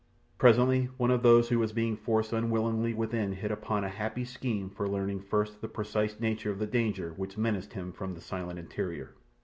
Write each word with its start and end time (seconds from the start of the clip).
Presently 0.39 0.85
one 0.97 1.11
of 1.11 1.21
those 1.21 1.49
who 1.49 1.59
was 1.59 1.73
being 1.73 1.95
forced 1.95 2.33
unwillingly 2.33 2.91
within 2.91 3.33
hit 3.33 3.51
upon 3.51 3.83
a 3.83 3.89
happy 3.89 4.25
scheme 4.25 4.67
for 4.71 4.89
learning 4.89 5.21
first 5.21 5.61
the 5.61 5.67
precise 5.67 6.19
nature 6.19 6.49
of 6.49 6.57
the 6.57 6.65
danger 6.65 7.13
which 7.17 7.37
menaced 7.37 7.73
him 7.73 7.91
from 7.91 8.15
the 8.15 8.21
silent 8.21 8.57
interior. 8.57 9.13